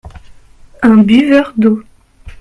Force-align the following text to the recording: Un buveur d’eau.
Un 0.81 1.03
buveur 1.03 1.53
d’eau. 1.57 1.83